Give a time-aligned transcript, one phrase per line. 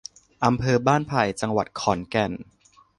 [0.45, 2.31] อำเภอบ้านไผ่ จังหวัดขอนแก่น